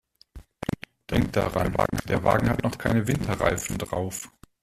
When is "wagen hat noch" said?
2.23-2.75